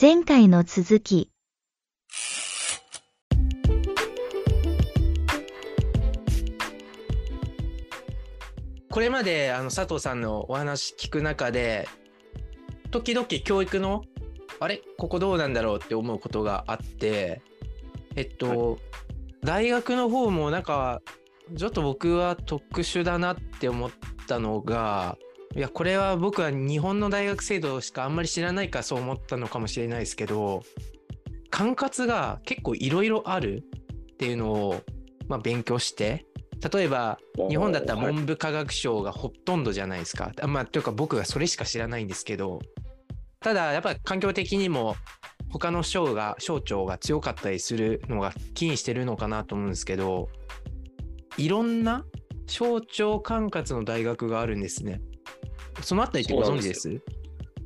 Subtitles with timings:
[0.00, 1.32] 前回の続き。
[8.92, 11.88] これまであの佐藤さんのお話聞く中で
[12.92, 14.04] 時々教育の
[14.60, 14.82] あれ？
[14.98, 17.42] ここどうなんだろうって思うことがあって
[18.14, 18.80] えっと、はい、
[19.42, 21.02] 大学の方もなんか
[21.56, 23.90] ちょっと僕は特殊だなって思っ
[24.28, 25.18] たのが
[25.58, 30.62] いやこれは僕は日本の大学制度しかあんまり知らないからそう思ったのかもしれないですけど
[31.50, 33.64] 管轄が結構いろいろある
[34.12, 34.80] っていうのを、
[35.26, 36.26] まあ、勉強して
[36.72, 37.18] 例えば
[37.48, 40.30] 日本だったら文部科学省がほとんどじゃないですか。
[40.46, 42.60] まあというか僕がそれしか知らないんですけど
[43.40, 44.94] ただやっぱり環境的にも
[45.50, 50.28] 他の省が省庁が強かったりするのが起因してるのかなと思うんですけど
[51.36, 52.04] いろんな
[52.46, 55.00] 省庁管轄の大学があるんですね。
[55.82, 57.00] そのあたりってご存知です？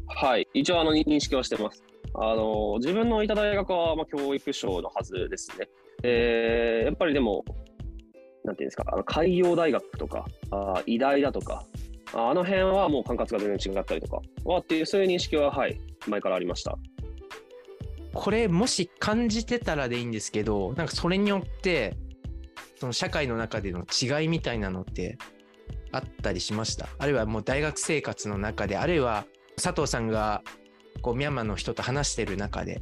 [0.06, 1.82] はい、一応あの認識はしてます。
[2.14, 5.68] あの自分のいた大学は、まあ、教育省のはずですね。
[6.02, 7.44] えー、やっぱりでも、
[8.44, 11.64] なんていうんですか、あの海洋大学とか、あ医大だとか、
[12.12, 16.76] あの辺はもう管轄が全然違ったりとかはっていう、そういう認識は、はい、前からありました。
[18.12, 21.96] これ、もし感じてたらでいいんですけど、なんかそれによって、
[22.76, 25.16] その社会の中での違いみたいなのって
[25.92, 26.88] あったりしました。
[26.98, 29.24] あるいはもう大学生活の中であるいは
[29.56, 30.42] 佐藤さんが
[31.02, 32.80] こうミャンマーの人と話してる中で。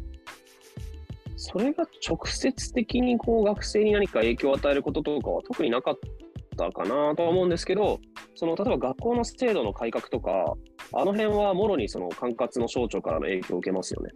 [1.36, 5.98] それが直接的にこう学生に何か影響を与えることとかは特になかっ
[6.54, 7.98] たかなとは思うんですけど
[8.34, 10.30] その例えば学校の制度の改革とか
[10.92, 14.10] あの辺はもろにその管轄の省庁からの影響を受けますよね。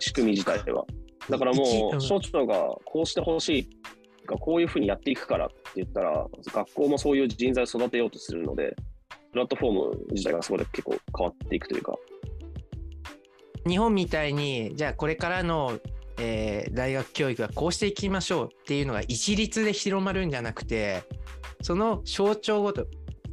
[0.00, 0.86] 仕組み自体は。
[1.28, 2.54] だからもう省庁が
[2.84, 3.70] こうしてほしい
[4.26, 8.76] がこういうふうにやっていくからって言ったら、学校もそういう人材を育てようとするので、
[9.32, 11.94] プラットフォーム自体がそこで結構変わっていくというか。
[13.66, 15.78] 日本みたいに、じゃあこれからの、
[16.18, 21.02] えー、大学教育はこうしていきましょうっていうのが一律で広まるんじゃなくて、
[21.62, 22.86] その象徴ごと、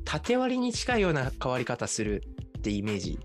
[0.05, 2.23] 縦割りに近いような変わり方する
[2.57, 3.19] ってイメージ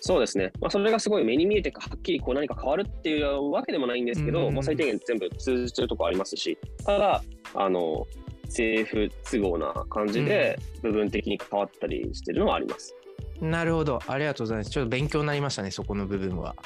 [0.00, 7.22] そうですね、まあ、それがすごい目に見えてはっきりこう何か変わるっていうわけでもないんですけど、まあ、最低限全部通じてるとこありますし、ただ、
[7.54, 8.06] あの
[8.44, 12.96] 政府都合な感じで部分的に変わったりしてるのはあります。
[13.40, 14.70] うん、なるほど、ありがとうございます。
[14.70, 16.56] ちょっと勉強になりましたね、そこの部分は。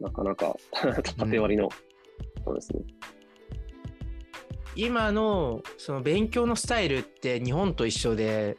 [0.00, 0.54] なかなか
[1.16, 2.82] 縦割りの、うん、そうですね。
[4.76, 8.56] 今のその勉強のスタイルって日本と一緒で、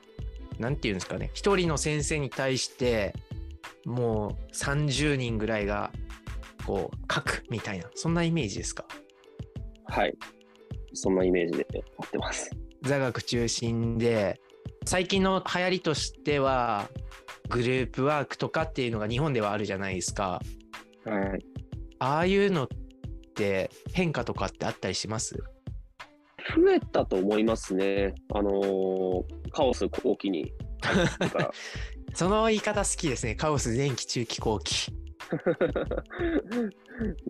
[0.59, 3.13] なんていうんですかね、一人の先生に対して
[3.85, 5.91] もう30人ぐらいが
[6.66, 8.85] こう書くみたいなそんなイメージですか？
[9.85, 10.18] はい。
[10.94, 12.50] そんなイメージでやってます。
[12.81, 14.40] 座学中心で
[14.85, 16.90] 最近の流行りとしては
[17.50, 20.41] グループワークとかっていうのが日本ではあるじゃないですか。
[21.06, 21.46] はい。
[22.00, 22.67] ああいうのっ
[23.35, 25.35] て変化とかってあったりします？
[26.56, 28.13] 増えたと思いますね。
[28.34, 30.53] あのー、カオス後期に
[32.15, 33.35] その言い方好きですね。
[33.35, 34.89] カオス前期、中期、後期。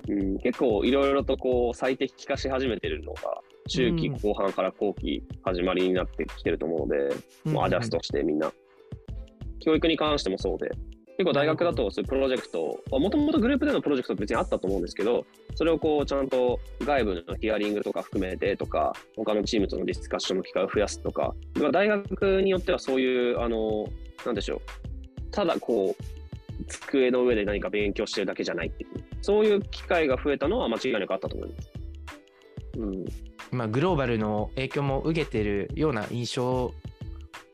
[0.10, 8.52] うん、結構いろいろとこう最適化し始めてるのが中期後半から後期始まりになってきてると思うので、うん、もうアジャストしてみんな、
[9.60, 10.70] 教育に関してもそうで
[11.18, 15.26] 結構大学だとそういうプロジェクトもともとグループでのプロジェクト別にあったと思うんですけど
[15.56, 21.34] それをこうちゃんと外部のヒアリングとか含めてとか他のチームとのディスカッションの機会を増やすとか
[21.72, 23.88] 大学によってはそういうあの
[24.26, 24.60] なんでしょう、
[25.32, 26.04] ただこう、
[26.68, 28.90] 机の上で何か勉強してるだけじゃないっていう、
[29.22, 31.72] そういう機会が増えたのは間違いなくあったと思います。
[32.78, 33.06] うん、
[33.52, 36.74] まあ、グローバルの影響も受けてるような印象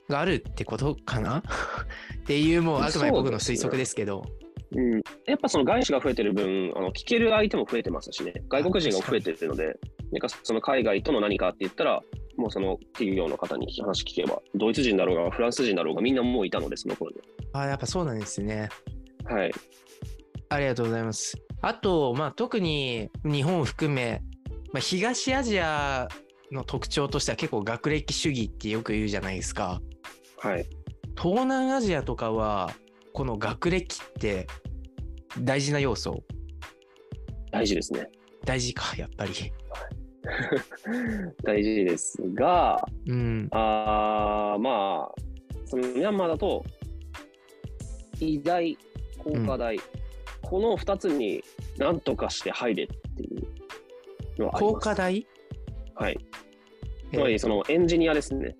[0.09, 1.43] があるってことかな？
[2.21, 4.25] っていうもうあくまで僕の推測ですけど。
[4.73, 4.93] うん、
[5.25, 9.77] やっぱその外資が増えてる分、あの聞ける相手も増えてますしね、外国人が増えてるので、
[10.11, 12.01] なんかその海外との何かって言ったら、
[12.37, 17.17] もうその企業の方に話聞けば、ドイツ人だろうが、フランス人だろうが、みんなもういたので、その頃に。
[17.53, 18.69] あやっぱそうなんですね。
[19.25, 19.51] はい。
[20.49, 21.37] ありがとうございます。
[21.61, 24.21] あと、まあ、特に日本を含め、
[24.73, 26.07] まあ、東アジア
[26.51, 29.81] の特徴としては結構学歴主義ってよく言うじゃないですか。
[30.37, 30.65] はい。
[31.17, 32.71] 東南アジアとかは、
[33.13, 34.47] この学歴って
[35.39, 36.23] 大事な要素？
[37.51, 38.07] 大事ですね。
[38.45, 39.31] 大事か、やっぱり。
[41.43, 45.21] 大事ですが、うん、あまあ、
[45.65, 46.63] そのミャンマーだと、
[48.19, 48.77] 医大、
[49.17, 49.81] 工科大、うん、
[50.41, 51.43] この2つに
[51.77, 54.73] 何とかして入れっていうのはあります。
[54.73, 55.27] 工科大？
[55.95, 56.17] はい。
[57.11, 58.55] つまり、そのエンジニアですね。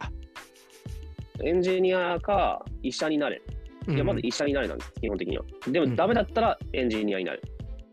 [1.44, 3.42] エンジニアか医者になれ
[3.88, 5.44] いや、まず医者になれなんです、基本的には。
[5.68, 7.42] でも、ダメだったらエンジニアになる。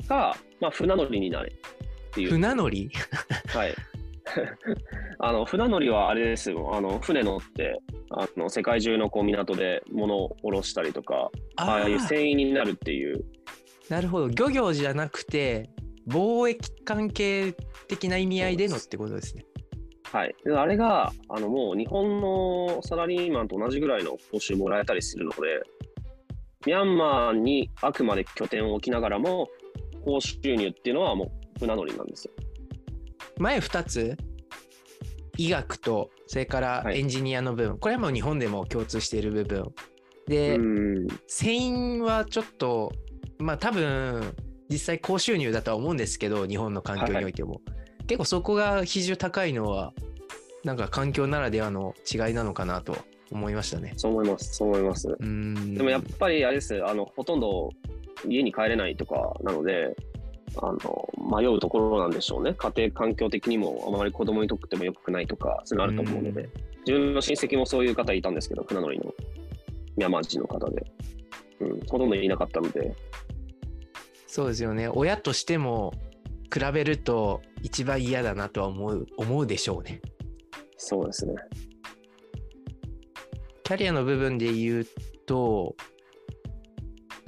[0.08, 1.52] か、まあ、船乗りになれ
[2.18, 2.30] っていう。
[2.30, 2.90] 船乗り？
[3.48, 3.74] はい。
[5.18, 7.80] あの船乗りはあれですよ、あの船乗って
[8.10, 13.24] あの世界中のこう港で物を下ろしたりとか、ああいう船員になるっていう。
[13.88, 15.70] なるほど、漁業じゃなくて、
[16.06, 17.54] 貿易関係
[17.88, 19.44] 的な意味合いでのってことですね。
[20.12, 25.38] はい、あれがあのもう日本のサラリーマンと同じぐらいの報酬もらえたりするので、
[26.66, 29.48] ミャンマーにあくまで拠点を置きながらも、
[30.04, 32.32] 報酬入っていうのはもう船乗りなんですよ。
[33.38, 34.16] 前2つ？
[35.36, 39.72] 医学とそれからエンジニアの部分、はい、これはもう日本でも共通している部分。
[40.26, 40.58] で
[41.26, 42.92] 船員はちょっと
[43.38, 44.34] まあ多分
[44.68, 47.58] 実際高収入だとは思うんですけど日本の環境においても、は
[48.00, 49.94] い、結構そこが比重高いのは
[50.64, 52.98] なんか環境ならではの違いなのかなと
[53.30, 53.94] 思いましたね。
[53.96, 54.54] そう思います。
[54.54, 55.06] そう思います。
[55.06, 56.84] でもやっぱりあれです。
[56.84, 57.70] あのほとんど
[58.26, 59.94] 家に帰れないとかなので
[60.56, 61.08] あの
[61.40, 62.54] 迷うところなんでしょうね。
[62.54, 66.48] 家庭環境的にもあまり子供にとっても良くないとか、そういうのあると思うので、
[66.86, 69.14] 自分の親戚もそういう方いたんですけど、船乗りの
[69.96, 70.84] ミャンマー人の方で、
[71.60, 72.94] うん、ほとんどいなかったので。
[74.26, 74.88] そうですよね。
[74.88, 75.92] 親としても
[76.52, 80.00] 比べると一番嫌だなとは思う思うでしょうね。
[80.76, 81.34] そうですね。
[83.64, 84.86] キャリアの部分で言う
[85.26, 85.76] と、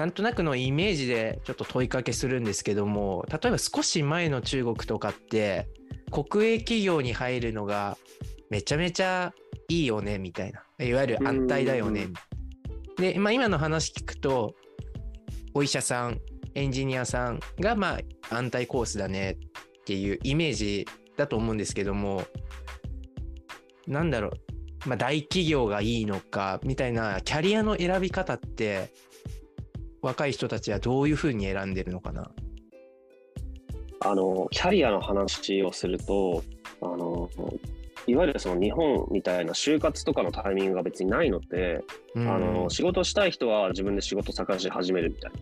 [0.00, 5.68] なんとなくのイメージでちょっと問いかけするんですけども例えば少し前の中国とかって
[6.10, 7.98] 国営企業に入るのが
[8.48, 9.34] めちゃめちゃ
[9.68, 10.62] いいよねみたいな。
[10.82, 12.08] いわゆる安泰だよね。
[12.96, 14.54] で、まあ、今の話聞くと
[15.52, 16.18] お医者さん
[16.54, 17.98] エンジニアさんがま
[18.30, 19.36] あ安泰コースだねっ
[19.84, 20.88] ていうイメージ
[21.18, 22.24] だと思うんですけども
[23.86, 28.90] なんだろう、まあ、大企業がいいのかみたいなキャリアの選び方って
[30.02, 32.30] 若い人たちはどういうふうに選んでるのかな？
[34.00, 36.42] あのキャリアの話をすると
[36.80, 37.28] あの
[38.06, 45.32] いわゆるその日本みたいな就活とかのタイミングが別にないので、うん、あの仕事したい人は自分で仕事探し始めるみたい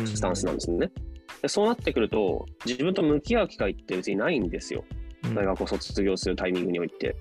[0.00, 0.92] なスタンスなんですね。
[1.42, 4.84] でそうなってくると自分と向き合う機会って別にないんですよ。
[5.34, 7.16] 大学を卒業するタイミングにおいて。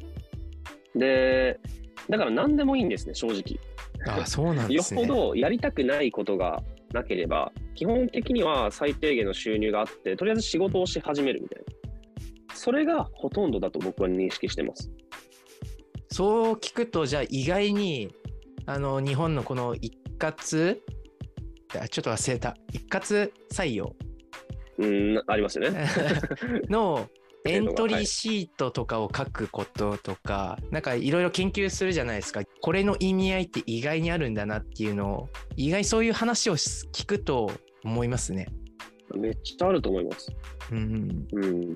[0.95, 1.59] で
[2.07, 3.59] だから何でもいいんですね正直。
[4.05, 6.61] あそうなんですね、よほどやりたくないことが
[6.93, 12.55] なければ、基本的には最低限の収入があって、とりあえず仕事をし始めるみたいな。
[12.55, 14.91] それがほとんどだと僕は認識してます。
[16.09, 18.13] そう聞くと、じゃあ意外に、
[18.65, 20.77] あの、日本のこの一括、
[21.89, 23.95] ちょっと忘れた、一括採用。
[24.77, 25.87] うん、ありますよね。
[26.69, 27.09] の
[27.45, 32.41] エントリーシートとかを書くこととか、はい、なんかいろいろ研究するじゃないですか。
[32.61, 37.51] これの意味合いって意外にあるんだなっていうのを、意外そういう話を聞くと
[37.83, 38.47] 思いますね。
[39.15, 40.31] めっちゃあると思います。
[40.71, 41.27] うん。
[41.33, 41.75] うん。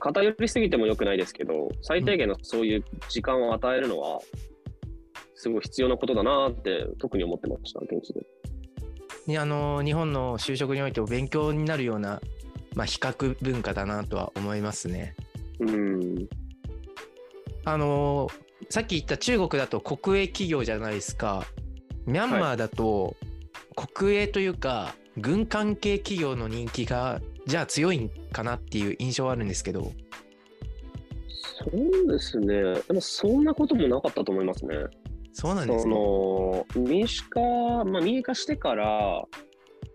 [0.00, 4.20] 偏りすぎてもよくないですけど、最低限のそういう時間を与えるのは、
[5.34, 9.38] すごい必要なことだなって特に思ってました、現地で。
[9.38, 12.20] あの日本の就職においても勉強になるような
[12.78, 15.16] まあ、比較文化だなとは思いますね。
[15.58, 16.28] うん
[17.64, 18.28] あの
[18.70, 21.44] さっき言った中国だと国営企業じゃないですか。
[22.06, 23.16] ミャンマーだと
[23.74, 29.90] 国営というか軍関係企業の人気がじゃあ強いんかなっていう印象はあるんですけど。
[31.60, 32.46] そうですね。
[32.86, 34.76] でもそんなこともなかったと思いますね。
[35.32, 35.92] そうなんですね。
[35.92, 39.24] その民主化、まあ、民営化してから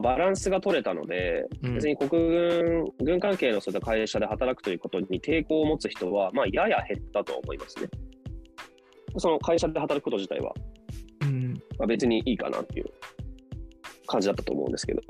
[0.03, 7.88] バランスが取れたので、うん、別に国軍、軍関係のそういった会社で働くということに抵抗を持つ人は、まあ、やや減ったと思いますね。
[9.17, 10.51] その会社で働くこと自体は、
[11.22, 12.88] うん、まあ、別にいいかなっていう
[14.07, 15.01] 感じだったと思うんですけど、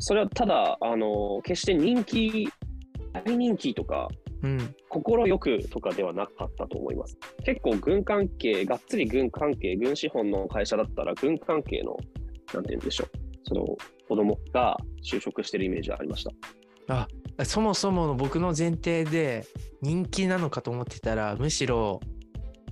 [0.00, 2.46] それはただ、あの決して人気、
[3.24, 4.08] 大人気とか、
[4.42, 7.16] うん、心よくとかではなかったと思います。
[7.44, 11.96] 結構軍関係、がっつり軍関係、軍資本の会社だったら、軍関係の、
[12.52, 13.08] なんて言うんでしょう、
[13.44, 13.64] その
[14.10, 16.32] 子供が就職してるイメージはありました。
[16.88, 17.06] あ
[17.44, 19.46] そもそもの僕の前提で
[19.82, 22.00] 人気なのかと思ってたらむしろ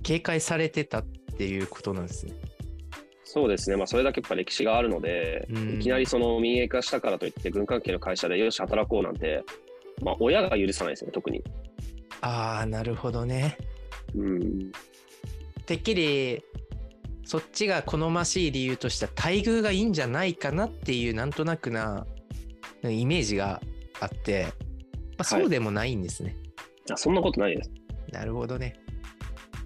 [0.03, 1.05] 警戒されてたっ
[1.37, 2.33] ていうことなんですね。
[3.23, 9.45] そうですね、まあ、それだけやっぱ歴史があるので、うん、いきなりその民営化したからといって軍関係の会社でよし働こうなんて、
[10.01, 11.41] まあ、親が許さないですね特に。
[12.19, 13.57] ああなるほどね。
[14.13, 14.71] うん、
[15.65, 16.43] てっきり
[17.29, 22.07] そっちが好ましい理由としては待遇がいいんじゃないかなっていうなんとなくな
[22.83, 23.61] イメージが
[23.99, 24.51] あって、ま
[25.19, 27.69] あ、そうでもないんですね、はい、あそんなことないです。
[28.11, 28.73] なるほどね。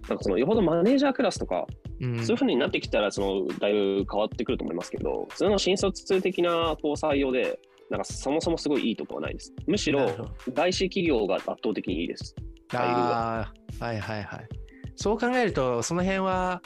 [0.10, 1.66] なんかそのよほどマネージャークラスとか
[2.02, 2.18] うん。
[2.26, 9.54] そういうふうになってきたら、その、だいぶ変わってくると思いますけど、普通の新卒的なこう採用で、なんかそもそもすごいいいとこはないです。
[9.68, 10.10] むしろ
[10.54, 12.36] 外資企業が圧倒的にいいです。
[12.74, 14.48] ああ、はいはいはい。
[14.96, 16.62] そう考えると、その辺は、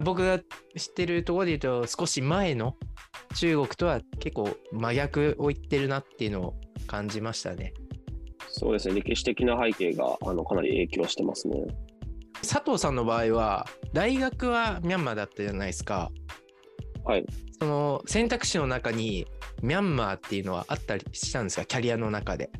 [0.00, 0.38] 僕が
[0.76, 2.76] 知ってるところで言うと、少し前の
[3.36, 6.54] 中国とは結構真逆を言ってるなっていうのを
[6.86, 7.72] 感じましたね。
[8.48, 11.66] そうですね、歴史的な背景があのかなり影響してますね。
[12.42, 16.10] 佐藤さんの場合は、大学はミャンマーだったじゃないですか。
[17.04, 17.26] はい。
[17.60, 19.26] その選択肢の中に
[19.62, 22.50] ミャンマーっていうのはあったりしたんですか、キャリアの中で。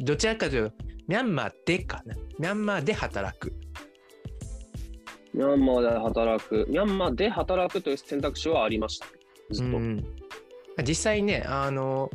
[0.00, 0.76] どちらかというと、
[1.08, 2.14] ミャンマーでかな。
[2.38, 3.54] ミャンマーで働く。
[5.34, 9.06] ミャンマーで働く、ミャンマーで働くという選択肢はありました。
[9.50, 9.76] ずっと。
[9.76, 10.04] うん、
[10.86, 12.10] 実際ね、あの、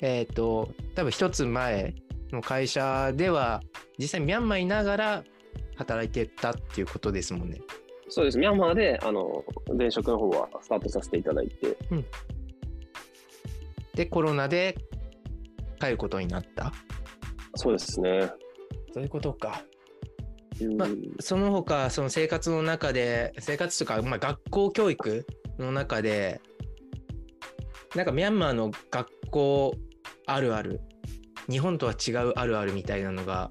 [0.00, 1.94] えっ、と、多分一つ前
[2.32, 3.62] の会社では、
[3.98, 5.24] 実際ミャンマーいながら
[5.76, 7.60] 働いてたっていうことですもんね。
[8.08, 8.38] そうです。
[8.38, 9.44] ミャンマーで、あの、
[9.76, 11.76] 前職の方はスタートさせていただいて、
[13.94, 14.76] で、コロナで
[15.80, 16.72] 帰ることになった。
[17.54, 18.30] そうですね。
[18.92, 19.62] そういうことか。
[20.60, 20.76] うん。
[20.76, 20.88] まあ
[21.20, 25.26] その他、その生活の中で、生活とか、まあ、学校教育
[25.58, 26.40] の中で、
[27.94, 29.74] なんかミャンマーの学校
[30.26, 30.80] あるある、
[31.50, 33.50] 日本とは違うあるあるみたいなのが、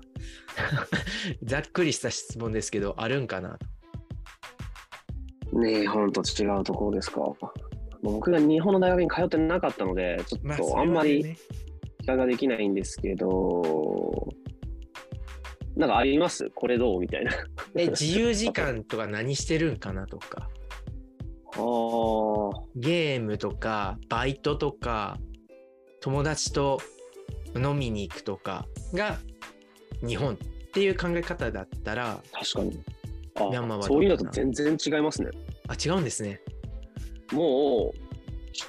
[1.44, 3.58] ざっくりした質問ですけど、あるんかな？
[5.54, 7.22] ねえ、ほんと違うところですか。
[8.04, 11.38] 僕が日本の大学に通ってなかったので、ちょっとあんまりね
[12.02, 14.30] 比較ができないんですけど、
[15.78, 16.50] なんかあります？
[16.56, 17.00] これどう？
[17.00, 17.32] みたいな。
[17.76, 20.50] え、自由時間とか何してるんかなとか、
[21.54, 21.60] ああ、
[22.76, 25.18] ゲームとか、バイトとか、
[26.02, 26.82] 友達と
[27.56, 29.18] 飲みに行くとかが
[30.06, 30.38] 日本っ
[30.74, 32.84] ていう考え方だったら、確かに。
[33.36, 35.30] あミャンマーはそういうのと全然違いますね。
[35.68, 36.42] あ、違うんですね。
[37.32, 38.00] もう、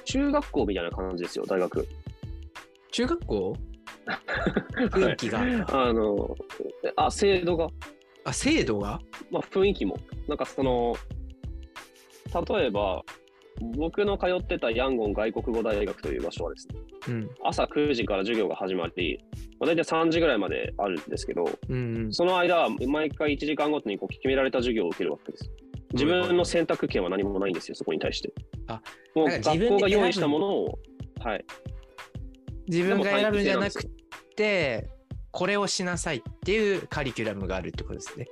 [0.05, 1.87] 中学校みたいな感じですよ、大学。
[2.91, 3.55] 中学校？
[4.89, 6.35] 雰囲気が、あの、
[6.95, 7.67] あ、制度が、
[8.23, 8.99] あ、制度が？
[9.31, 9.97] まあ雰囲気も。
[10.27, 10.95] なんかその、
[12.47, 13.03] 例えば、
[13.75, 17.29] 僕の通ってたヤンゴン外国語大学という場所はですね、うん。
[17.43, 19.19] 朝9時から授業が始まり、
[19.59, 22.13] まあ、大体3時ぐらいまであるんですけど、うんうん。
[22.13, 25.51] その間、毎回1時間ごとにこう決められた授業を受けるわけです。
[25.93, 28.31] 自分の選択権は何もないんですよ、そこに対して。
[28.67, 28.81] あ
[29.15, 30.79] もう学校が用意したものを、
[31.19, 31.45] はい。
[32.67, 33.83] 自分が選ぶんじゃなでく
[34.39, 34.87] て、
[35.31, 38.25] これをしなさいっていうカリキュラムがあるってことですね。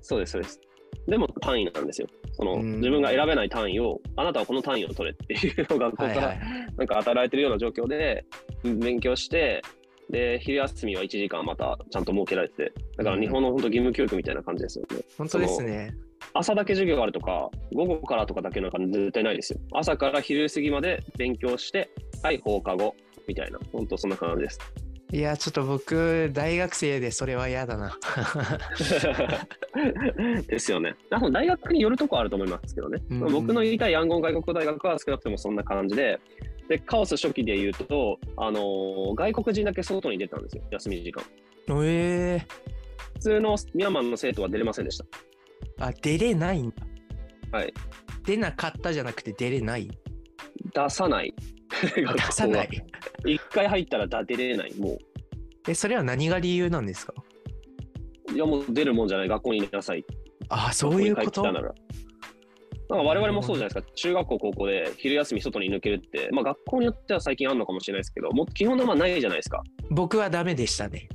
[0.00, 0.60] そうです、そうです。
[1.06, 2.08] でも単位なんですよ。
[2.32, 6.38] そのうん自分が選べない単位を、あなたはこの単位を取れっていうのを学校から。
[6.76, 8.24] なんか与えられてるような状況で
[8.62, 9.62] 勉強して、
[10.10, 15.02] で、昼休みは1時間またちゃんと設けられてて、だから日本の本当義務教育みたいな感じですよね。
[15.18, 15.94] 本当ですね。
[16.32, 19.60] 朝だけ授業があるとか、午後からとかだけなんか絶対ないですよ。
[19.72, 21.90] 朝から昼過ぎまで勉強して、
[22.22, 22.94] はい、放課後
[23.28, 24.58] みたいな、本当そんな感じです。
[25.14, 27.96] いや、ちょっと僕、大学生でそれは嫌だな。
[30.48, 30.96] ですよね。
[31.30, 33.00] 大学によるとこあると思いますけどね。
[33.10, 36.18] うん僕の言いたいヤンゴン外国大学は少なくともそんな感じで、
[36.68, 41.22] で、カオス初期で言うと、あのー外国人だけ外に出たんですよ、休み時間。
[41.84, 42.46] ええ
[43.14, 45.06] 普通のミャンマーの生徒は出れませんでした。
[45.86, 46.76] あ、出れないんだ。
[47.58, 47.72] はい。
[48.26, 49.88] 出なかったじゃなくて出れない？
[50.74, 51.34] 出さない。
[52.06, 52.84] あ出さない。
[53.26, 54.74] 一回入ったらだ出れない。
[54.74, 54.98] も
[55.68, 57.14] え、それは何が理由なんですか？
[58.30, 60.04] う、いやもう出るもんじゃない、学校にいなさい。
[60.48, 61.42] あ、そういうこと？
[61.42, 61.60] なら。
[61.62, 69.62] なんか我々もそうじゃないですか、中学校、高校で昼休み外に抜けるって、まあ学校によっては最近あるのかもしれないですけど、もう基本はまあないじゃないですか。
[69.90, 71.08] 僕はダメでしたね。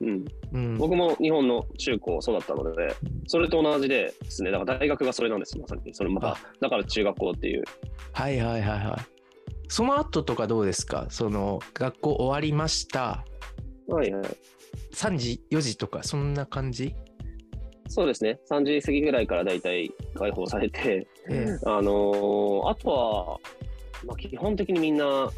[0.00, 0.78] うん、うん。
[0.78, 2.94] 僕も日本の中高そうだったので、
[3.26, 5.94] それと同じでですね、だから大学がそれなんですよ、まさに。
[5.94, 7.64] それまたあ、だから中学校っていう。
[8.12, 9.18] はいはいはいはい。
[9.68, 11.06] その後とかどうですか？
[11.10, 13.24] その学校終わりました。
[13.86, 14.24] はいはい。
[14.92, 16.94] 3時、4時とかそんな感じ？
[17.90, 23.38] そうですね、3時過ぎぐらいから大体解放されて、ええあのーあとは、
[24.06, 25.30] まあ、基本的にみんな、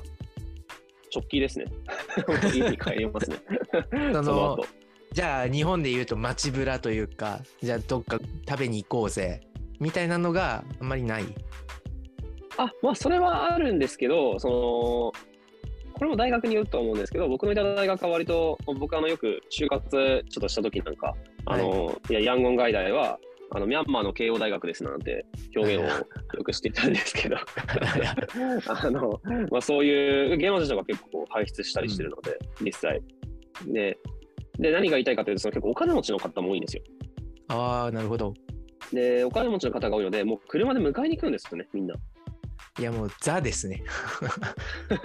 [1.14, 1.66] 直帰ですね。
[2.54, 3.36] 家に帰りますね。
[4.12, 4.58] そ その。
[5.12, 9.40] じゃあ日本で言うと街ブラというか、じゃあどっか食べに行こうぜ
[9.80, 11.24] みたいなのがあんまりない？
[12.56, 14.54] あ、まあ、それはあるんですけど、その、
[15.94, 21.14] これも大学によると思うんですけど、僕のいた大学は割と、僕あのよく就活ちょっとした時なんか、
[21.46, 23.18] あの、い、や、ヤンゴン外大は、
[23.52, 25.26] あの、ミャンマーの慶応大学ですなんて
[25.56, 27.36] 表現をよくしていたんですけど、
[28.66, 33.02] あの、まあそういう芸能人とか結構輩出したりしてるので、実際。
[33.66, 33.98] で、
[34.58, 36.82] で、何が言いたいかというと、その結構お金持ちの方も多いんですよ。
[37.48, 38.34] ああ、なるほど。
[38.92, 41.94] で、お金持ちの方が多いので、もう車で迎えに行くんですよね、みんな。
[42.78, 43.82] いやもうザですね。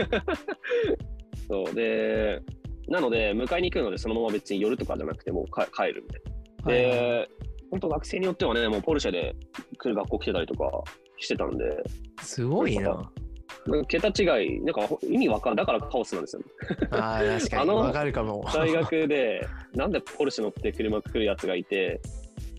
[1.49, 2.41] そうで、
[2.87, 6.21] なので、迎えに行くので、そのまま別に夜とかじゃなくて、もうか帰るみたい
[6.63, 6.71] な。
[6.71, 7.29] で、
[7.71, 9.35] 本当学生によってはね、もうポルシェで
[9.77, 10.83] 来る学校来てたりとか
[11.17, 11.83] してたんで、
[12.21, 13.11] すごいな。
[13.67, 16.45] なんか桁違い、なんかほ意味わかんだからカオスなんですよね。
[16.91, 17.69] ああ、確かに。
[17.71, 18.45] わかるかも。
[18.53, 21.99] 大学で、なんでポルシェ乗って車来るやつがいて、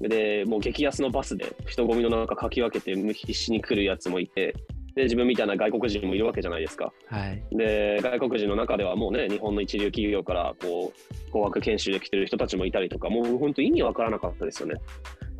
[0.00, 4.54] で、もう激安のバスで人混みの中かき分けて必死に来るやつもいて、
[4.96, 6.90] で、自分みたいな外国人もいるわけじゃないですか。
[7.08, 7.42] はい。
[7.54, 10.92] で、外国人の中ではもうね、日本の一流企業からこ
[11.28, 14.76] う、語学研修で来てる人たちもいたりとか、もう本当意味わからなかったですよね。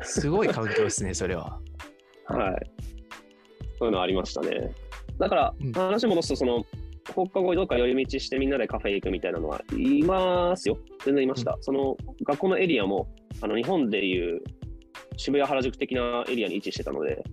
[0.01, 1.59] すごい環境ですね、それは。
[2.25, 2.71] はい。
[3.79, 4.71] そういうのありましたね。
[5.17, 6.63] だからうん、話戻すと、その、
[7.15, 10.77] 放課後どっか寄り道してみんなでカフェ行くみたいなのはいますよ。
[11.03, 11.57] 全然いました。
[11.61, 13.07] その、学校のエリアも、
[13.41, 14.43] あの、日本でいう
[15.15, 17.23] 渋谷原宿的なエリアに位置してたので、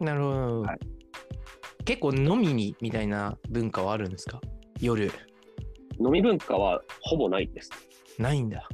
[0.00, 0.60] なるほど。
[0.62, 0.78] はい
[1.86, 4.40] 結構飲みにみたいな文化はあるんですか？
[4.80, 5.10] 夜。
[5.98, 7.70] 飲み文化はほぼないです。
[8.18, 8.68] ないんだ。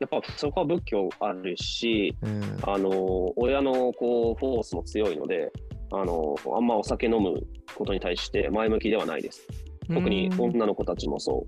[0.00, 2.42] やっぱそこは仏教あるし、うん。
[2.62, 5.52] あの、親のこう、フォースも強いので、
[5.92, 7.40] あの、あんまお酒飲む
[7.74, 9.46] ことに対して前向きではないです。
[9.88, 11.46] 特にうん女の子たちもそ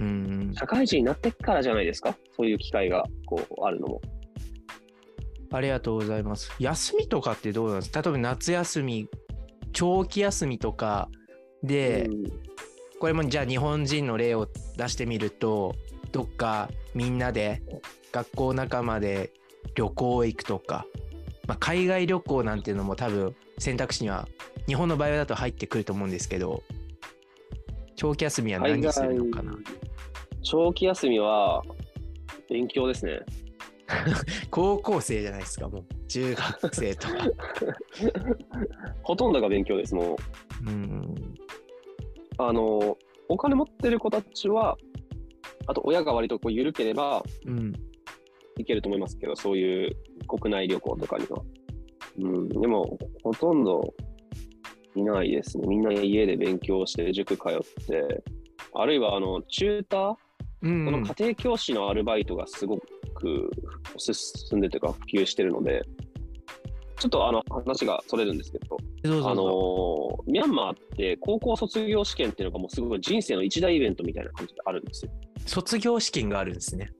[0.00, 0.04] う。
[0.04, 0.52] うん。
[0.54, 4.00] 社会人になってからじゃないですか、そういう機会がこうあるのも。
[5.50, 6.52] ありがとうございます。
[6.58, 8.02] 休みとかってどうなんですか？
[8.02, 9.08] 例えば夏休み、
[9.72, 11.08] 長期休みとか
[11.62, 12.24] で、うん
[12.98, 14.48] これもじゃあ日本人の例を
[14.78, 15.74] 出してみると、
[16.12, 17.62] どっかみんなで
[18.10, 19.34] 学校仲間で
[19.74, 20.86] 旅行行くとか、
[21.46, 24.26] まあ、海外旅行なんていうのも多分選択肢には
[24.66, 26.62] 日本の場合だと入ってくると思うんですけど、
[27.96, 29.54] 長期休みは何するのかな？
[30.42, 31.62] 長期休みは
[32.48, 33.20] 勉強ですね。
[34.50, 37.14] 高校生じゃないですか、もう中学生とか。
[39.02, 39.94] ほとんどが勉強です。
[39.94, 40.16] も
[40.66, 41.14] う、うん。
[42.38, 42.96] あの、
[43.28, 44.76] お金持ってる子たちは、
[45.66, 47.72] あと親が割とこう緩ければうん。
[48.58, 51.42] いけると思いますけど、そういう国内旅行とかには。
[52.18, 53.94] うん、でも、ほとんど
[54.94, 55.66] いないですね。
[55.68, 58.22] みんな家で勉強して、塾通って、
[58.72, 60.16] あるいは、あの、チューターうん
[60.60, 63.50] この家庭教師のアルバイトがすごく
[63.98, 65.82] 進んでというか普及してるので、
[66.98, 68.78] ちょっとあの話がそれるんですけど、
[69.28, 75.12] あのーミャンマーって高校卒業試験っていうのがもうすごい人生の一大イベントみたいな感じであるんですよ。
[75.46, 76.90] 卒業試験があるんですね。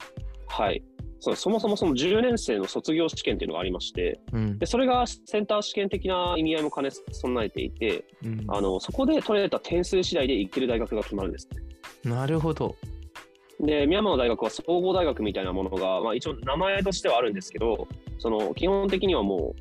[0.48, 0.82] はい。
[1.18, 4.66] そそもそもその10年生の卒業試験っていうのがありまして、うんで。
[4.66, 11.48] それがセンター試験的な意味合いも兼ね備えていて、うんあのそこで取れた点数次第で行ける大学が決まるんです。
[12.04, 12.76] なるほど。
[13.60, 17.88] で、ミャンマーの大学は総合大学みたいなものが、まあ、一応名前としてはあるんですけど、
[18.18, 19.54] その基本的にはも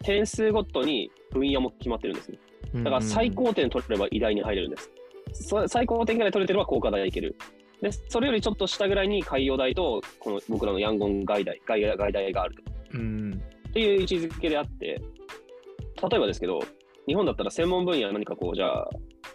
[0.00, 2.38] う点数ごとに分野も決まってるんですね。
[2.74, 4.90] だから最高点取れば医大に入れるんです。
[5.32, 7.36] そ最高点ぐらい取れてれば工科大行ける。
[7.82, 12.56] で、それよりちょっと下ぐらいに海洋大と、この僕らのヤンゴン外大、外外大がある
[12.94, 13.00] うん。
[13.00, 13.42] うん。
[13.68, 16.60] っていう位置づけであって、例えばですけど、
[17.06, 18.90] 日本だったら専門分野何かこう、じゃあ、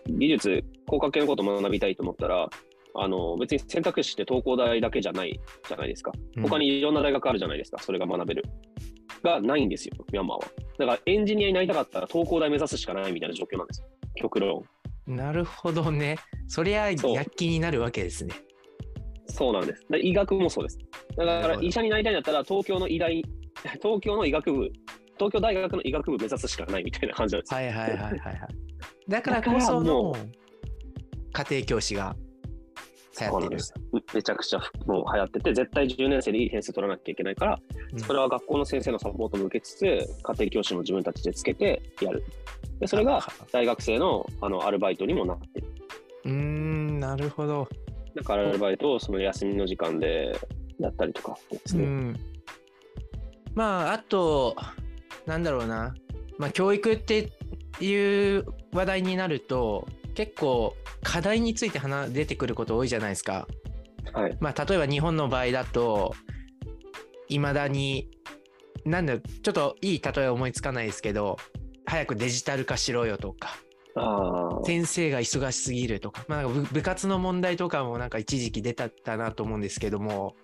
[0.08, 2.50] 技術、工科系のことを学びたいと思ったら、
[2.96, 6.12] あの別に選択肢って東工大だけじゃないじゃないですか。
[6.42, 8.44] 他にいろんな大学あるじゃないですか、それが学べる。
[9.24, 10.46] がないんですよ、ミャンマーは。
[10.80, 13.88] だからエンジニアになりたかったら東工大目指すしかないみたいな状況なんですよ。
[14.16, 14.64] 極論。
[15.08, 16.18] なるほどね。
[16.48, 18.34] そりゃ躍起になるわけですね。
[19.28, 19.86] そうなんです。
[19.90, 20.78] で医学もそうです。
[21.16, 23.24] だから医者になりたいんだったら東京の医大、
[23.82, 24.72] 東京の医学部、
[25.16, 27.58] 東京大学の医学部目指すしかないみたいな感じなんですよ。
[27.58, 28.38] はいはいはいはいはい。
[29.08, 30.14] だからこだそ
[31.34, 32.16] 家庭教師が
[33.22, 33.60] 流行ってる。
[33.62, 34.16] そうなんです。
[34.16, 37.60] めちゃくちゃもう流行ってて、絶対10年生でいい点数取らなきゃいけないから、
[37.94, 42.24] うんそれは学校の先生のサポートも受けつつ、家庭教師も自分たちでつけてやる。
[42.80, 45.68] で、それが大学生のあのアルバイトにもなってる。
[46.26, 47.68] うーん、なるほど。
[48.16, 50.38] だからアルバイトをその休みの時間で
[50.80, 51.84] やったりとかですね。
[51.84, 52.20] うん。
[53.54, 54.56] まあ、あと、
[55.26, 55.94] なんだろうな。
[56.38, 57.32] まあ、教育って
[57.80, 63.48] いう話題になると、結構課題について話出てくること多いじゃないですか。
[64.14, 64.38] はい。
[64.40, 66.14] まあ、例えば日本の場合だと、
[67.30, 68.10] いまだに、
[68.86, 71.38] なんだちょっといい例え思いつかないですけど、
[71.86, 73.58] 早くデジタル化しろよとか。
[74.64, 80.36] 先生が忙しすぎるとか、まあ、なんか部部活の問題とかもなんか一時期出たったなと思うんですけども、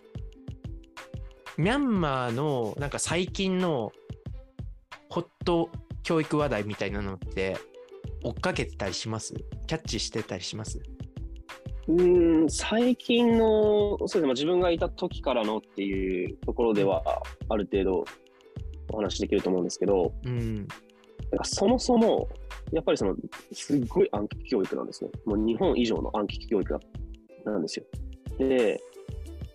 [1.57, 3.91] ミャンマーのなんか最近の
[5.09, 5.69] ホット
[6.03, 7.57] 教育話題みたいなのって
[8.23, 9.33] 追っかけてたりします？
[9.67, 10.81] キャッチしてたりします？
[11.87, 17.03] うーん、最近の、そうですね、まあ自分がいた時からのっていうところでは、
[17.49, 18.05] ある程度
[18.91, 20.55] お話できると思うんですけど、うん。
[20.55, 20.63] な
[21.35, 22.27] んかそもそも、
[22.71, 23.15] やっぱりその、
[23.53, 25.11] すっごい暗記教育なんですね。
[25.25, 26.79] もう日本以上の暗記教育
[27.45, 27.85] なんですよ。
[28.39, 28.81] で、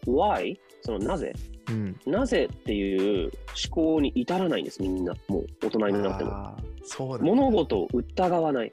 [0.07, 0.57] why?
[0.83, 1.35] そのなぜ？
[1.68, 1.96] うん。
[2.07, 3.31] なぜっていう
[3.70, 5.14] 思考に至らないんです、みんな。
[5.29, 6.31] もう大人になっても。
[6.33, 8.70] あーそうなんだ物事を疑わない。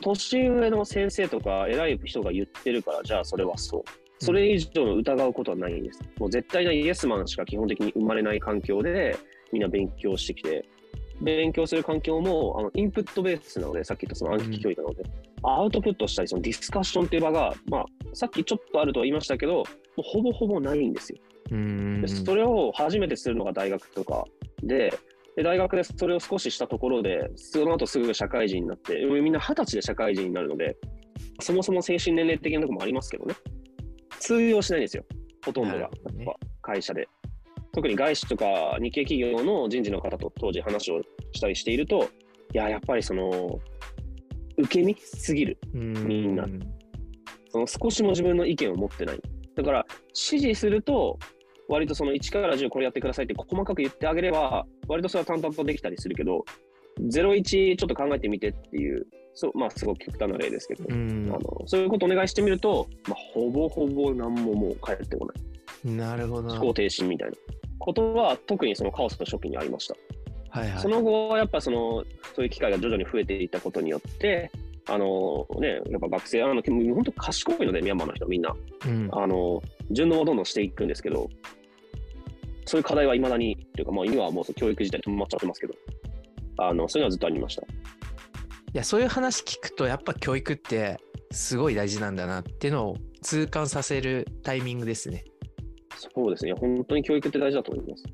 [0.00, 3.82] 年上の先生とか偉い人が言ってるから、じゃあそれはそう。
[4.24, 6.00] それ以上の疑うことはないんです。
[6.18, 9.16] もう絶対なイエスマンしか基本的に生まれない環境で、
[9.52, 10.64] みんな勉強してきて、
[11.20, 15.02] 勉強する環境もあのインプットベースなので、さっき言ったその暗記教育なので、
[15.42, 17.84] アウトプットしたり、そのディスカッションっていう場が、まあ、
[18.14, 19.64] さっきちょっとあるとは言いましたけど、もう
[20.02, 21.18] ほぼほぼないんですよ。
[21.50, 22.08] うんで。
[22.08, 24.24] それを初めてするのが大学とか
[24.62, 24.92] で、
[25.36, 30.76] で大学でそれを少ししたところで、その後すぐ社会人になって、みんな二十歳で社会人になるので、
[31.40, 33.34] そもそも精神年齢的なところもありますけどね、
[34.18, 35.04] 通用しないんですよ、
[35.44, 36.26] ほとんどがね、
[36.62, 37.08] 会社で。
[37.72, 41.00] 特に外資とか日系企業の人事の方と当時話を
[41.32, 42.08] したりしていると、
[42.52, 43.60] いや、やっぱりその、
[44.58, 45.58] 受け身すぎる。
[45.72, 46.46] みんな
[47.50, 49.20] その少しも自分の意見を持ってない。
[49.56, 51.18] だから、指示すると、
[51.70, 56.44] 割とその1から10これやってくださいって細かく言ってあげれば、割とそれは淡々とできたりするけど、
[56.98, 65.94] 01ちょっと考えてみてっていう、そうまあ、すごく極端な例ですけど、うんあのそういうことをお願いしてみると、まあ、ほぼほぼ何ももう返ってこない。
[65.94, 66.54] なるほどな。
[66.54, 67.36] 思考停止みたいな
[67.78, 69.94] ことは、特にそのカオスの初期にありました。
[70.50, 70.82] はいはい。
[70.82, 72.04] その後はやっぱその、
[72.34, 74.50] そういう機会が徐々に増えていったことによって、
[74.88, 78.52] あのね、やっぱ学生、あの本当賢いので、ミャンマーの人みんな。
[78.86, 81.28] うんあの順応をどんどんしていくんですけど、
[82.66, 85.74] そういう課題はいまだに、というか、まあ、今はもう教育自体止まっちゃってますけど、
[86.58, 87.62] あのそういうのはずっとありました。
[87.62, 87.66] い
[88.74, 90.98] や、そういう話聞くと、やっぱ教育って
[91.32, 95.24] すごい大事なんだなっていうのを痛感させるタイミングですね。
[95.96, 98.04] そうですね、本当に教育って大事だと思います。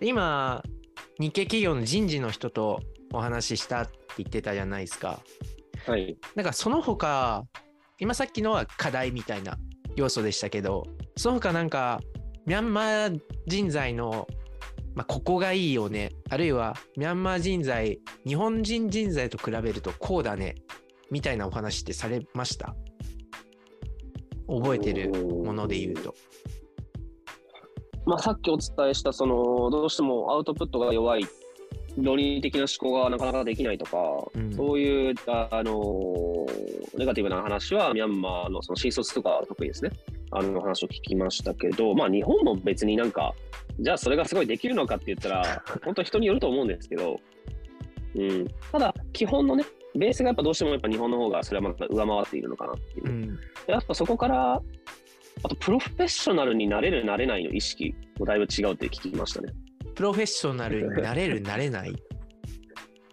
[0.00, 0.62] 今、
[1.18, 2.80] 日系企業の人事の人と
[3.12, 5.20] お話ししたって言ってたじゃないですか。
[5.86, 6.16] はい。
[6.34, 7.44] なんかその他、
[7.98, 9.58] 今さっきのは課題みたいな
[9.96, 10.84] 要素でしたけど、
[11.16, 12.00] その他なんか、
[12.50, 14.26] ミャンマー人材の、
[14.96, 20.56] まあ、ここがいいよね、あるいはミャンマー人材、日本人人材と比べるとこうだね、
[21.12, 22.74] みたいなお話ってされました？
[24.48, 25.10] 覚えてる
[25.44, 26.12] もので言うと。
[28.04, 31.22] まあ、さっきお伝えした、その、どうしてもアウトプットが弱い、
[31.98, 33.96] 論理的な思考がなかなかできないとか、
[34.34, 34.52] うん。
[34.52, 36.46] そういう、あの、
[36.98, 39.92] ネガティブな話は、ミャンマーのその新卒とか得意ですね。
[40.32, 43.34] あの話を聞きましたけど、まあ、日本も別になんか、
[43.78, 47.20] じゃあそれがすごいできるのかって言ったら、 本当人によると思うんですけど、
[48.14, 48.48] うん。
[48.72, 49.64] ただ、基本のね、
[49.96, 53.12] ベースがやっぱどうしてもやっぱ日本の方がそれはまた上回っているのかなっていうう。
[53.12, 53.36] ん。
[53.66, 54.62] であとそこから、
[55.42, 59.52] あとプロフェッショナルになれる、なれないの意識もだいぶ違うって聞きましたね。
[59.94, 61.94] プロフェッショナルになれる、なれない。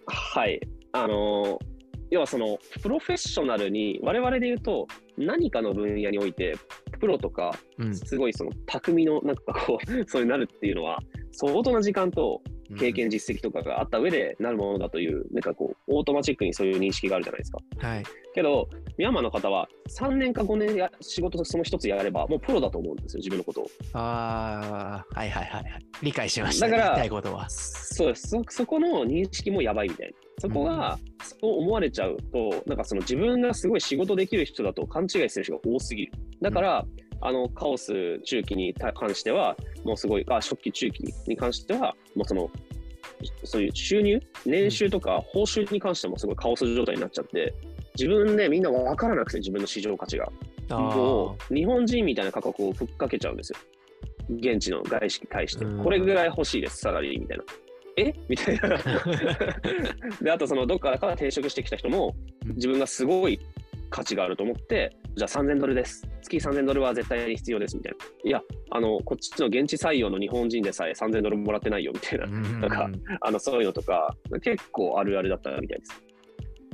[0.06, 0.60] はい。
[0.92, 1.77] あのー
[2.10, 6.56] 要はその、プロフェッショナルに、我々で言うと、何かの分野において、
[7.00, 7.96] プロとか、うん。
[7.96, 11.00] すごいその、匠の、なんかこう、 そういうなるっていうのは、
[11.32, 12.42] 相当な時間と
[12.78, 17.60] 経験、実績とかがあった上でなるものだという、なんかこう、オートマチックにそういう認識があるじゃないですか。
[17.78, 18.04] はい。
[18.34, 23.68] けど、ミャンマーの方は、3年か5年や仕事その一つやれば、もうプロだと思うんですよ、自分のことを。
[23.94, 25.86] ああ、はいはいはいはい。
[26.02, 26.96] 理解しました、だから。
[27.50, 28.44] そうですそ。
[28.50, 30.14] そこの認識もやばいみたいな。
[30.40, 36.12] そこが、そう思われちゃうと、なんかその自分がすごい仕事できる人だと勘違いする人が多すぎる。
[36.42, 36.86] だから、
[37.22, 42.50] あの、カオス中期に関しては、もうすごい、あ、初期中期に関しては、もうその、
[43.44, 47.54] そういう収入、年収とか報酬に関してもすごいカオス状態になっちゃって、
[47.98, 50.30] 自分でみんな分からなくて、自分の市場価値が。
[50.70, 53.60] あもう、日本人みたいな価格をふっかけちゃうんですよ。
[54.30, 55.84] 現地の外資に対してうん。
[55.84, 57.44] これぐらい欲しいです、サラリーみたいな。
[57.98, 58.14] え？
[58.30, 58.78] みたいな。
[60.22, 63.42] で、あとその、どっからから転職してきた人も、うん自分がすごい
[63.90, 66.08] 価値があると思って、じゃあ3000ドルです。
[66.22, 68.30] 月3000ドルは絶対に必要です、みたいな。
[68.30, 72.30] いや、あの、こっちの現地採用の日本人でさえ3000ドルもらってないよ、みたいなー。
[72.30, 72.90] うんなんか
[73.22, 76.04] あの、そういうのとか、結構あるあるだったみたいです。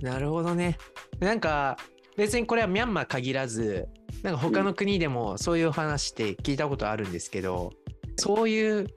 [0.01, 0.77] なるほどね。
[1.19, 1.77] なんか
[2.17, 3.87] 別にこれはミャンマー限らず、
[4.21, 7.71] なんか他の国でもそういう話って聞いたことあるんですけど、
[8.17, 8.87] そういう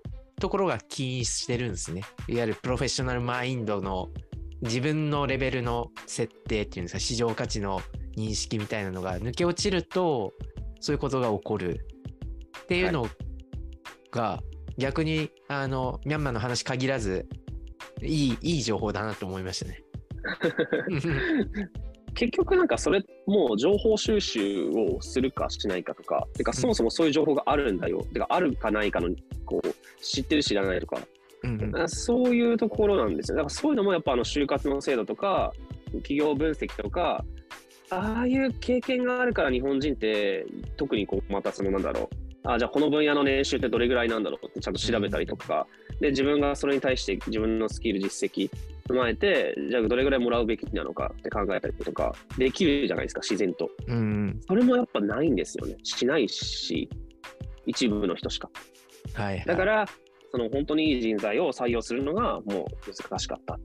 [0.40, 2.02] ところが起因してるんですね。
[2.28, 4.08] いわゆるプロフェッショナルマインドの
[4.62, 7.80] 自分のレベルの設定っていうんですか、市場価値の
[8.16, 10.32] 認識みたいなのが抜け落ちると、
[10.80, 11.86] そういうことが起こる。
[12.62, 13.08] っていうの
[14.10, 14.42] が、
[14.78, 17.26] 逆にあのミャンマーの話限らず
[18.02, 19.82] いいいい情報だなと思いましたね。
[22.14, 30.98] 結局なんかそれもう情報収集をするかしないかとか、てかそもそもそういう情報があるんだよ、てかあるかないかのこう知ってる知らないとか、
[31.44, 31.88] うんうん。
[31.88, 33.36] そういうところなんですよ。
[33.36, 35.52] だからそういうのもやっぱあの就活の制度とか、
[35.96, 37.22] 企業分析とか、
[37.90, 40.46] ああいう経験があるから日本人って
[40.76, 45.66] 特にこうまたそのなんだろう、あじゃあこの分野の年収ってどれぐらいなんだろうってちゃんと調べたりとか、
[46.00, 48.50] で自分がそれに対して自分のスキル実績
[48.88, 53.70] 踏まえて、じゃあどれぐらいもらうべきなのかって考えたりとか、できるじゃないですか、自然と。
[53.86, 55.76] うんうんそれもやっぱないんですよね。
[55.82, 56.88] しないし、
[57.66, 58.50] 一部の人しか。
[59.14, 59.86] はいはいだから、
[60.32, 63.54] その本当にいい人材を採用するのがもう難しかった。
[63.54, 63.58] あ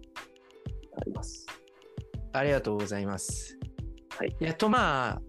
[1.05, 1.47] ります。
[2.33, 3.57] ありがとうございます。
[4.17, 4.35] はい。
[4.39, 5.21] やとまあ、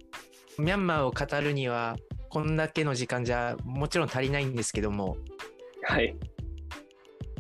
[0.59, 1.97] ミャンマーを語るには、
[2.29, 5.17] こんだけの時間じゃもちろん足りないんですけども、
[5.85, 6.17] はい。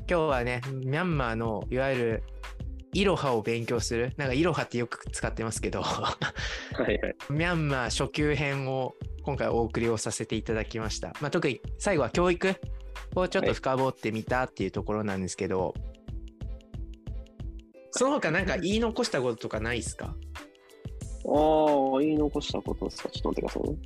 [0.08, 2.22] 今日はね、ミャンマーのいわゆる
[2.92, 6.16] イロハを勉強する、なんかイロハってよく使ってますけど、 は
[6.80, 6.98] いはい。
[7.30, 11.14] ミャンマー初級編を今回お送りをさせていただきました。
[11.20, 12.54] まあ、特に最後は教育
[13.14, 15.74] をちょっと深掘ってみたっていうところなんですけど、
[17.92, 20.14] その他なんか言い残したこととかないですか？
[21.24, 23.08] ああ、言い残したことですか？
[23.10, 23.78] ちょっと待ってくださいね。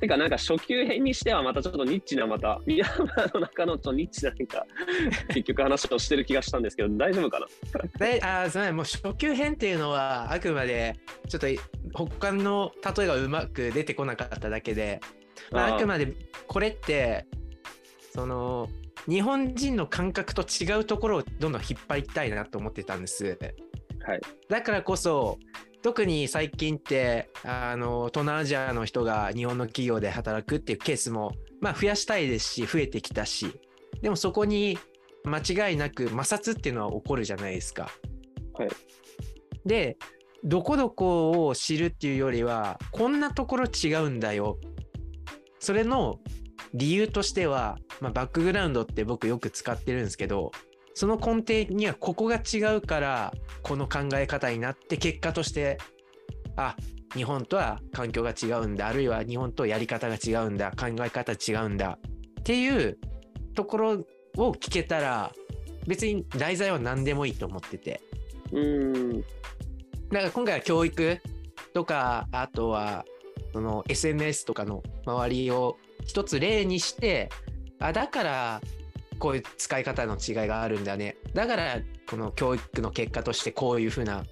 [0.00, 4.66] てか、なんか初級編にしてはまたちょっとニッチな、また、ミャンマーの中のちょっとニッチな、なんか、
[5.34, 7.46] 結局話をしてる気がしたんですけど、大丈夫かな？
[8.06, 10.94] であーすみませんもう初級編っていうのはあくまで
[11.28, 11.46] ちょっと
[11.94, 15.00] 他の例えがうまく出てこなかっただけで、
[15.50, 16.14] まあ、あくまで
[16.46, 17.26] これって
[18.14, 18.68] その
[19.08, 23.36] 日本人の感覚と違うところをどんどん引っ張りたいなと思ってたんです。
[24.06, 24.20] はい。
[24.48, 25.38] だからこそ
[25.82, 33.60] 特に最近ってあの東南アジアの人が日本の企業で働くっていうケースも、まあ、増やしたいですし増えてきたし
[34.02, 34.78] でもそこに
[35.24, 35.38] 間
[35.68, 37.90] 違いなく摩擦っていうのは起こるじゃないですか。
[38.54, 38.68] はい。
[39.66, 39.96] で
[40.44, 44.58] どこどこを知るっていうよりはこんなところ違うんだよ。
[45.58, 46.20] それの
[46.74, 50.52] 理由としては、まあ、バックグラウンドって僕よく使ってるんですけど
[50.98, 53.32] その根底にはここが違うから
[53.62, 55.78] この考え方になって結果として
[56.56, 56.74] あ
[57.14, 62.00] 日本とは環境が違うんだあるいは日本とやり方が違うんだ考え方違うんだ
[62.40, 62.98] っていう
[63.54, 63.90] ところ
[64.38, 65.32] を聞けたら
[65.86, 68.00] 別に題材は何でもいいと思ってて
[68.50, 69.20] うーん。
[69.20, 69.26] だ
[70.18, 71.18] から今回は教育
[71.74, 73.04] とかあとは
[73.52, 77.28] その SNS とかの周りを一つ例にして
[77.78, 78.60] あだから
[79.18, 81.16] こういう使い方の違いがあるんだね。
[81.34, 84.24] だからこの教育の結果としてこういうふうな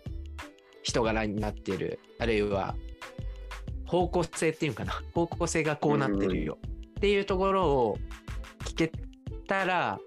[0.83, 2.01] 人柄になってる。
[2.19, 2.77] あるいは
[3.87, 5.03] 方向性っていうかな。
[5.15, 6.59] 方向性がこうなってるよ。
[6.99, 7.99] っていうところを
[8.65, 8.93] 聞け
[9.47, 9.99] たら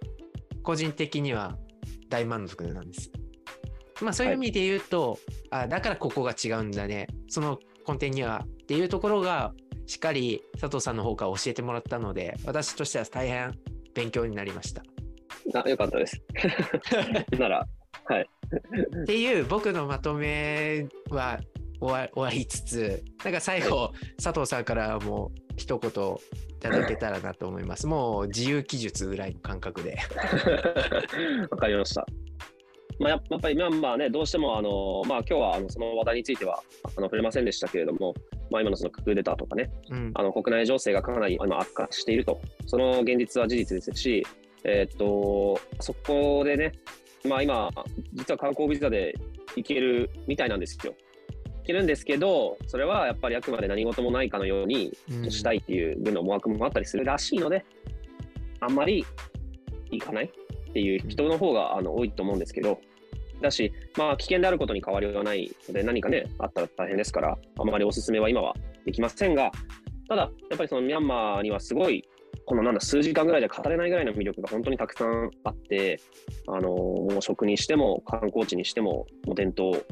[0.64, 1.58] 個人的には
[2.10, 3.12] 大満足なんです。
[4.02, 5.20] まあそういう意味で言うと、
[5.52, 7.08] あだからここが違うんだね。
[7.28, 9.54] その根底にはっていうところが
[9.88, 13.58] しっかり佐藤さんの方から教えてもらったので私としては大変
[13.94, 14.84] 勉強になりました。
[15.54, 16.22] あ、よかったです。
[17.38, 17.68] なら、
[18.06, 18.30] はい。
[19.04, 21.40] っていう僕のまとめは
[21.80, 27.88] 終わ終わりつつなんか最後佐藤さんからも一言いただけたらなと思います。
[27.88, 29.98] もう自由記述ぐらいの感覚で。
[31.50, 32.06] わかりました。
[33.00, 38.14] まあ、やっぱりミャンマーね、どうしてもあの、まあ、今日はあのその話題についてはあの触れませんでしたけれども、
[38.52, 40.12] まあ、今のそのクーデターとかね、うん。
[40.16, 44.26] あの国内情勢がかなり今悪化していると、その現実は事実ですし、
[44.66, 46.74] えーっとそこでね、
[47.26, 47.70] まあ、今、
[48.14, 49.16] 実は観光ビザで
[49.56, 50.94] 行けるみたいなんですよ。
[51.60, 55.32] 行けるんですけど、それはやっぱりあくまで何事もないかのようにうん。
[55.32, 57.64] したいっていう軍の思惑もあったりするらしいので、
[58.60, 59.06] あんまり
[59.92, 62.80] 行かないっていう人の方があの多いと思うんですけど、
[63.42, 68.54] だし、まあ、危険であることに変わりはないので、何かね、あったら大変ですから、あまりお勧めは今は
[68.86, 69.52] できませんが、
[70.08, 72.04] ただ、やっぱりそのミャンマーにはすごい、
[72.46, 76.00] このなんだ、数時間ぐらいで語れないぐらいの魅力が本当にたくさんあって、
[76.48, 79.86] あのもう食にしても、観光地にしても、もう伝統、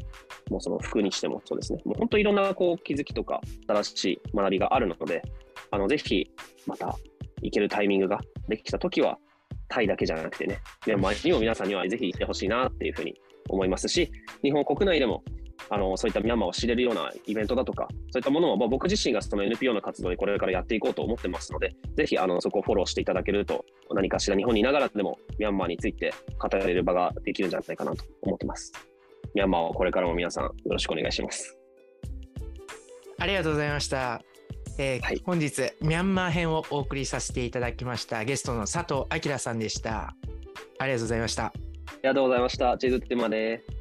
[0.50, 5.22] もうその服にしてもそうですね、もう本当いろんなこう気づきとか、新しい学びがあるので、
[5.70, 6.32] あのぜひ、
[6.66, 6.96] また
[7.42, 9.20] 行けるタイミングができたときは、
[9.70, 13.14] タイだけじゃなくてね、ミャンマーにも皆さんにはぜひ行ってほしいなっていうふうに
[13.50, 15.24] 思いますし、日本国内でも
[15.70, 28.72] あのそういったミャンマーを知れるようなイベントだとか、そういったものを、まあ、僕自身がその NPO の活動でこれからやっていこうと思ってますので、ぜひあのそこをフォローしていただけると、何かしら日本にいながらでもミャンマーについて語れる場ができるんじゃないかなと思ってます。
[29.34, 31.58] ミャンマーをこれからも皆さんよろしくお願いします。
[33.20, 34.22] ありがとうございました。
[34.80, 40.14] えーはい本日ミャンマー編をお送りさせていただきましたゲストの佐藤明さんでした。
[40.80, 41.52] ありがとうございました。
[41.88, 42.78] ありがとうございました。
[42.78, 43.77] チーズティマです。